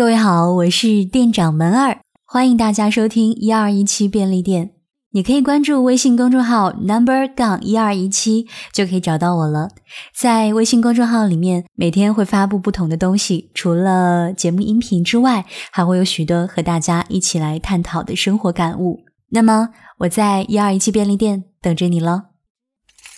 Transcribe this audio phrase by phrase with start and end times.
[0.00, 4.70] 各位好，我是店长门儿，欢迎大家收听一二一七便利店。
[5.10, 9.68] 你可以关注微信公众号 number 杠一二一七，就可以找到我了。
[10.18, 19.00] 在微信公众号里面，每天会发布不同的东西，除了节目音频之外，还会有许多和大家一起来探讨的生活感悟。
[19.32, 22.30] 那么我在一二一七便利店等着你了。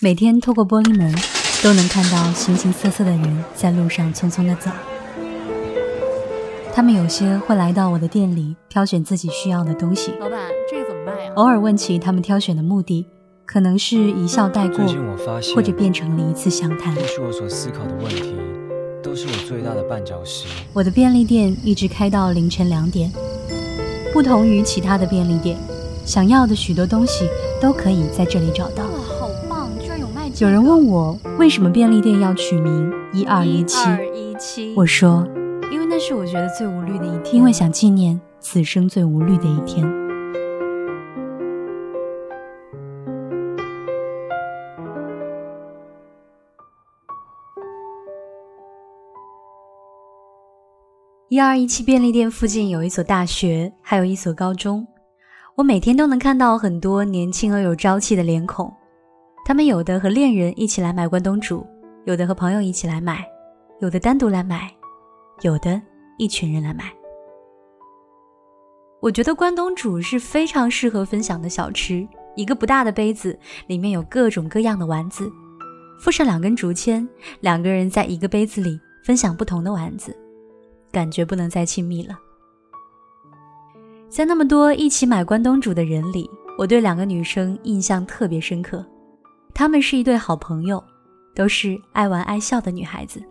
[0.01, 1.15] 每天透过玻璃门，
[1.63, 4.69] 都能看到形形色色的人在路上匆匆的走。
[6.75, 10.11] 他们有些会来到我的店里挑选自己需要的东西。
[10.19, 11.31] 老板，这个怎么卖呀？
[11.35, 13.05] 偶尔问起他们挑选的目的，
[13.45, 14.83] 可能是一笑带过，
[15.55, 16.95] 或者变成了一次详谈。
[16.95, 18.33] 或许我所思考的问题，
[19.03, 20.47] 都是我最大的绊脚石。
[20.73, 23.11] 我的便利店一直开到凌晨两点，
[24.11, 25.55] 不同于其他的便利店，
[26.03, 27.29] 想要的许多东西
[27.61, 28.85] 都可以在这里找到。
[28.85, 29.69] 哇，好棒！
[29.79, 33.45] 居然有卖、有人问我为什么便利店要取名一二？
[33.45, 34.73] 一七。
[34.75, 35.23] 我说。
[36.05, 39.89] 是我觉得最无虑的一天，因为想纪念此生最无虑的一天。
[51.29, 54.85] 一二一七便利店附近有一所大学，还有一所高中。
[55.55, 58.69] 我每天都能看到很多年轻而有朝气的脸孔，
[59.45, 61.65] 他们有的和恋人一起来买关东煮，
[62.03, 63.25] 有的和朋友一起来买，
[63.79, 64.69] 有的单独来买。
[65.41, 65.81] 有的
[66.17, 66.93] 一群人来买，
[69.01, 72.07] 我觉得关东煮是非常适合分享的小吃。
[72.35, 75.31] 一个不大的杯子，里面有各种各样的丸子，
[75.99, 77.07] 附上两根竹签，
[77.41, 80.15] 两个人在一个杯子里分享不同的丸子，
[80.91, 82.17] 感觉不能再亲密了。
[84.09, 88.85] 在那么多一起买关东煮的人里，我对两个女生印象特别深刻，
[89.53, 90.83] 她们是一对好朋友，
[91.35, 93.21] 都是爱玩爱笑的女孩子。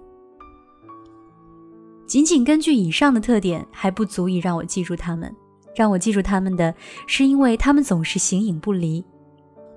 [2.13, 5.35] 仅仅根据以上的特点还不足以让我记住他们，
[5.75, 6.75] 让我记住他们的
[7.07, 9.03] 是因为他们总是形影不离。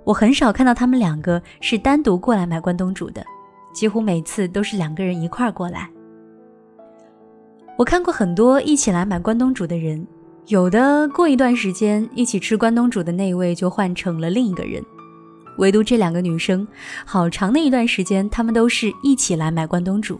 [0.04, 3.26] 我很少看到他们两个是单独过来买关东煮的，
[3.74, 5.90] 几乎每次都是两个人一块儿过来。
[7.78, 10.06] 我看过很多一起来买关东煮的人，
[10.48, 14.84] 有的过一段时间一起吃关东煮的那位就换成了另一个人，
[15.58, 16.68] 唯独这两个女生，
[17.06, 20.20] 好长的一段时间他们都是一起来买关东煮。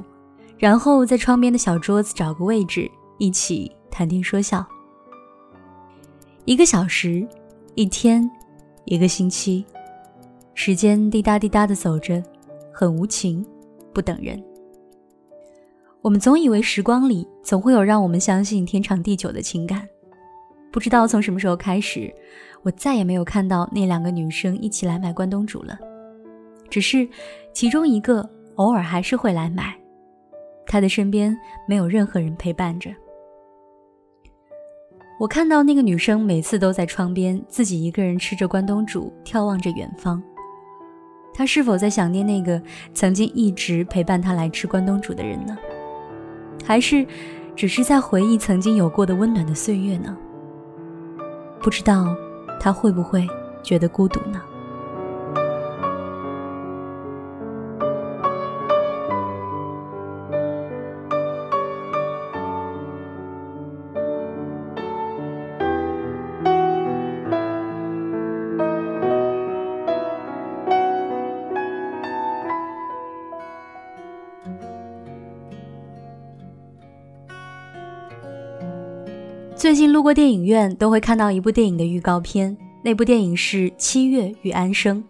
[0.58, 4.66] 然后在窗边的小桌子找个位置，一起谈天说笑。
[6.46, 7.28] 一个小时，
[7.76, 8.30] 一天，
[8.86, 9.66] 一个星期，
[10.54, 12.24] 时间滴答滴答的走着，
[12.72, 13.46] 很无情，
[13.94, 14.42] 不等人。
[16.02, 19.88] 我们总以为时光里总会有让我们相信天长地久的情感，
[20.72, 22.14] 不知道从什么时候开始，
[22.62, 25.78] 我再也没有看到那两个女生一起来买关东煮了。
[26.70, 27.08] 只是
[27.54, 29.76] 其中一个偶尔还是会来买。
[30.68, 31.38] 他的身边
[31.68, 32.90] 没有任何人陪伴着。
[35.18, 40.22] 我看到那个女生每次都在窗边自己一个人吃着关东煮，眺望着远方。
[41.34, 42.62] 她是否在想念那个
[42.94, 45.58] 曾经一直陪伴她来吃关东煮的人呢？
[46.66, 47.06] 还是
[47.56, 50.18] 只是在回忆曾经有过的温暖的岁月呢？
[51.62, 52.14] 不知道
[52.60, 53.26] 她会不会
[53.64, 54.42] 觉得孤独呢？
[79.66, 82.56] 最近路过电影院，都会看到一部电影的预告片。
[82.84, 85.04] 那部电影是《七月与安生》。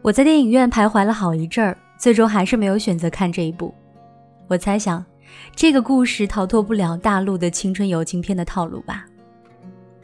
[0.00, 3.74] 我在电影院徘徊了好一阵儿，最终还是没有选择看这一部。
[4.48, 5.04] 我猜想，
[5.54, 9.04] 这个故事逃脱不了大陆的青春友情片的套路吧。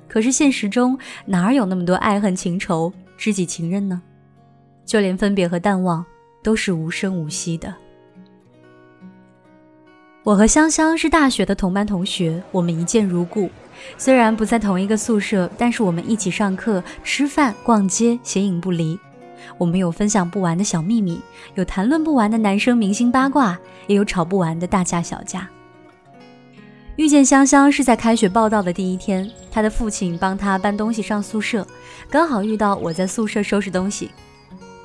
[0.07, 4.03] 可是现实中哪有那么多爱恨情仇、知己情人呢？
[4.85, 6.05] 就连分别和淡忘，
[6.43, 7.75] 都是无声无息的。
[10.25, 13.51] 我和香香是大学的同班同学，我们一见如故。
[13.99, 18.97] 虽然不在同一个宿舍，但是我们一起上课、吃饭、逛街，形影不离。
[19.59, 21.21] 我们有分享不完的小秘密，
[21.57, 23.59] 有谈论不完的男生明星八卦，
[23.89, 25.49] 也有吵不完的大架小架。
[26.95, 31.67] 遇见香香是在开学报道的第一天，她的父亲帮她搬东西上宿舍，
[32.09, 34.13] 刚好遇到我在宿舍收拾东西。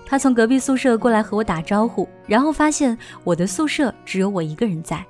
[0.04, 5.06] 她从隔壁宿舍过来和我打招呼，然后发现我的宿舍只有我一个人在。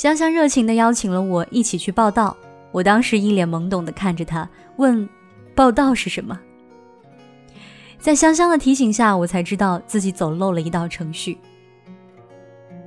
[0.00, 2.34] 香香热情地邀请了我一起去报道，
[2.72, 4.48] 我当时一脸懵懂地看着他，
[4.78, 5.06] 问
[5.54, 6.40] ：“报道是什么？”
[8.00, 11.36] 在香香的提醒下，我才知道自己走漏了一道程序。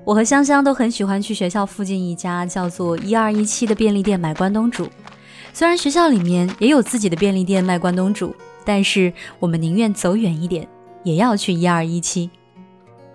[0.04, 4.90] 我和香香都很喜欢去学校附近一家叫做一二一七的便利店买关东煮。
[5.54, 10.68] 虽然学校里面也有自己的便利店卖关东煮，但是我们宁愿走远一点，
[11.04, 12.32] 也要去一二一七。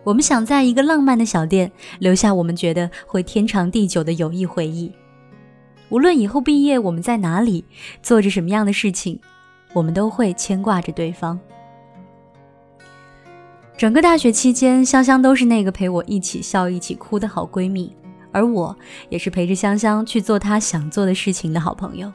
[0.09, 4.91] 我们想在一个浪漫的小店留下我们觉得会天长地久的友谊回忆。
[5.91, 7.63] 无论以后毕业我们在哪里，
[8.03, 9.21] 做着什么样的事情，
[9.75, 11.39] 我们都会牵挂着对方。
[13.77, 17.95] 整个大学期间，香香都是那个陪我一起笑、一起哭的好闺蜜，
[18.33, 18.75] 而我
[19.11, 22.11] 也是陪着香香去做她想做的事情的好朋友。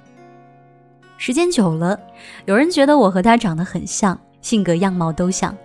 [1.20, 2.00] 时间久了，
[2.46, 5.56] 有人觉得我和她长得很像，性格样貌都像。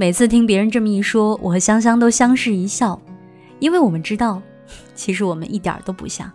[0.00, 3.02] 每次听别人这么一说，我和香香都相视一笑，
[3.58, 4.40] 因为我们知道，
[4.94, 6.30] 其实我们一点都不像。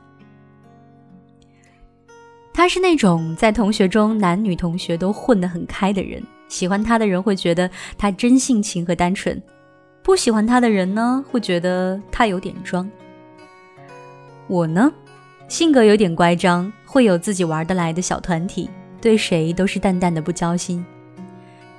[2.54, 9.42] 他是那种在同学中男女同学都混得很开的人，喜欢他的人会觉得他真性情和单纯，
[10.04, 12.92] 不喜欢他的人呢会觉得他有点装。
[14.48, 14.92] 我呢，
[15.48, 18.70] 性格有点乖张，会有自己玩得来的小团体，
[19.00, 20.86] 对谁都是淡淡的不交心。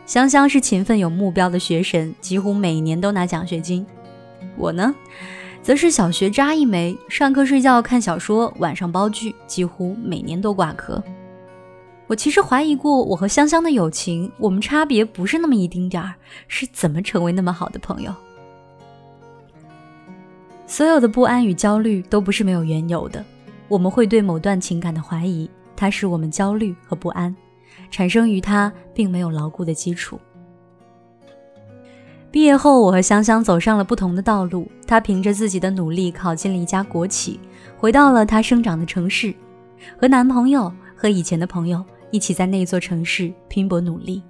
[0.07, 3.85] 香香是勤奋有目标的学神，几乎每年都拿奖学金。
[4.57, 4.95] 我呢？
[5.63, 11.03] 则是小学渣一枚，上课睡觉看小说，晚上煲剧，几乎每年都挂科。
[12.07, 16.15] 我其实怀疑过我和香香的友情，我们差别不是那么一丁点儿，
[16.49, 18.15] 是怎么成为那么好的朋友？
[20.67, 23.25] 所有的不安与焦虑都不是没有缘由的，
[23.69, 27.35] 我们会对某段情感的怀疑，它使我们焦虑和不安，
[27.91, 30.19] 产生于他并没有牢固的基础。
[32.31, 34.69] 毕业后，我和香香走上了不同的道路。
[34.87, 37.39] 她凭着自己的努力考进了一家国企，
[37.79, 39.33] 回到了她生长的城市，
[39.97, 44.21] 和男朋友和以前的朋友一起在那座城市拼搏努力。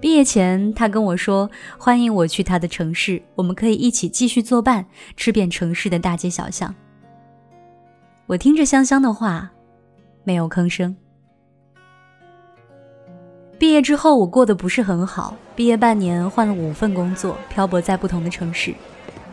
[0.00, 4.86] 毕业前，她跟我说：“欢迎我去她的城市，我们可以一起继续作伴，
[5.18, 6.74] 吃遍城市的大街小巷。”
[8.24, 9.50] 我听着香香的话，
[10.24, 10.96] 没有吭声。
[13.60, 15.36] 毕业之后，我过得不是很好。
[15.54, 18.74] 毕业半年，换了五份工作，漂泊在不同的城市。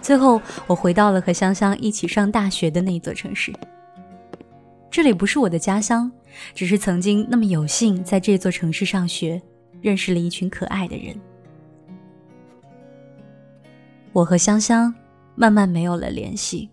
[0.01, 3.53] 最后，我回到了和香香一起上大学的那座城市。
[4.91, 6.11] 这里不是我的家乡，
[6.53, 9.41] 只是曾经那么有幸在这座城市上学，
[9.79, 11.15] 认识了一群可爱的人。
[14.11, 14.93] 我和香香
[15.35, 16.69] 慢慢没有了联系。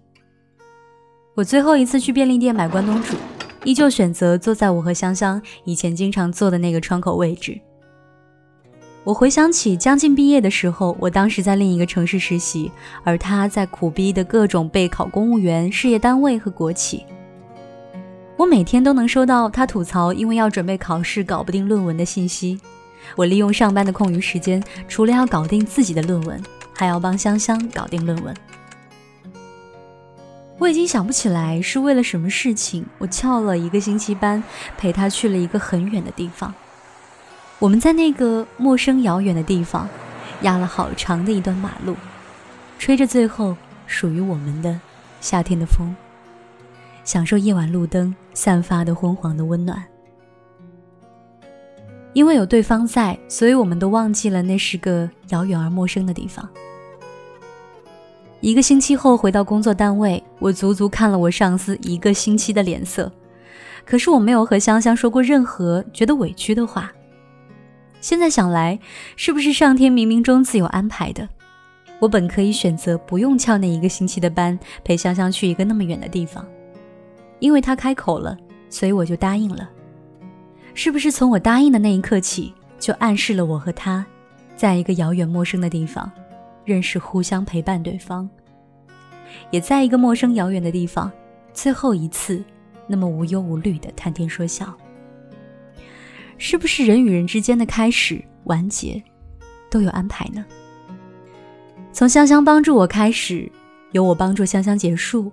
[1.37, 3.15] 我最后一次去便利店买关东煮。
[3.67, 7.59] 依旧选择坐在我和香香以前经常坐的那个窗口位置。
[9.03, 12.71] 我回想起将近毕业的时候，我当时在另一个城市实习，
[13.03, 17.05] 而他在苦逼的各种备考公务员、事业单位和国企。
[18.37, 22.59] 我每天都能收到他吐槽因为要准备考试搞不定论文的信息。
[23.15, 28.35] 我利用上班的空余时间，除了要搞定自己的论文，还要帮香香搞定论文。
[30.59, 34.43] 我已经想不起来是为了什么事情，我翘了一个星期班，
[34.79, 36.55] 陪他去了一个很远的地方。
[37.59, 39.89] 我们在那个陌生遥远的地方，
[40.43, 41.97] 压了好长的一段马路，
[42.79, 43.57] 吹着最后
[43.87, 44.79] 属于我们的
[45.21, 45.95] 夏天的风，
[47.03, 49.83] 享受夜晚路灯散发的昏黄的温暖。
[52.13, 56.49] 因为有对方在，所以我们都忘记了那是个遥远而陌生的地方。
[58.45, 63.11] 一个星期后回到工作单位，我足足看了我上司一个星期的脸色。
[63.87, 66.93] 可是我没有和香香说过任何觉得委屈的话。
[68.03, 68.79] 现在想来，
[69.17, 71.27] 是不是上天冥冥中自有安排的？
[71.99, 76.47] 我本可以选择不用翘那一个星期的班，陪香香去一个那么远的地方。
[77.39, 78.37] 因为他开口了，
[78.69, 79.67] 所以我就答应了。
[80.75, 84.05] 是不是从我答应的那一刻起，就暗示了我和他，
[84.55, 86.13] 在一个遥远陌生的地方？
[86.65, 88.29] 认识，互相陪伴对方，
[89.51, 91.11] 也在一个陌生遥远的地方，
[91.53, 92.43] 最后一次，
[92.87, 94.75] 那么无忧无虑的谈天说笑。
[96.39, 99.03] 是不是人与人之间的开始、完结，
[99.71, 100.45] 都有安排呢？
[101.93, 103.51] 从香香帮助我开始，
[103.93, 105.31] 由我帮助香香结束，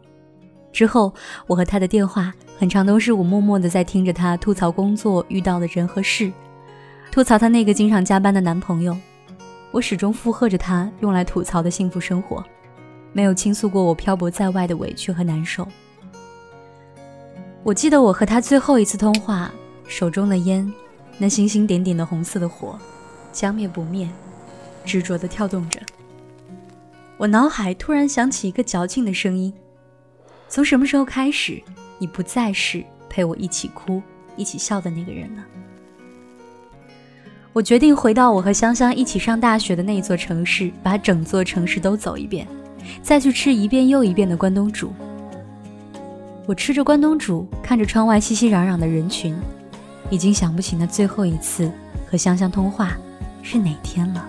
[0.72, 1.14] 之后，
[1.48, 6.32] 我和他的电话，很长都是我默默的在听着他吐槽工作遇到的人和事，
[7.12, 8.96] 吐槽他那个经常加班的男朋友。
[9.72, 12.44] 我始终附和着他用来吐槽的幸福生活，
[13.14, 15.68] 没有倾诉过我漂泊在外的委屈和难受。
[17.64, 19.52] 我记得我和他最后一次通话，
[19.88, 20.72] 手中的烟，
[21.18, 22.78] 那星星点点的红色的火，
[23.32, 24.10] 将灭不灭，
[24.84, 25.80] 执着地跳动着。
[27.18, 29.54] 我脑海突然响起一个矫情的声音：
[30.50, 31.62] 从什么时候开始，
[31.98, 34.02] 你不再是陪我一起哭、
[34.36, 35.46] 一起笑的那个人了？
[37.54, 42.48] 我决定回到我和香香一起上大学的那座城市把整座城市都走一遍
[43.02, 44.94] 再去吃一遍又一遍的关东煮。
[46.46, 49.36] 我吃着关东煮看着窗外熙熙攘攘的人群
[50.10, 51.70] 已经想不起那最后一次
[52.10, 52.98] 和香香通话
[53.44, 54.26] 是哪天了。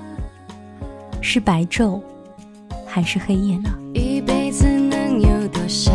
[1.21, 2.01] 是白昼
[2.85, 3.71] 还是黑夜呢？
[3.95, 5.93] 一辈子能有多少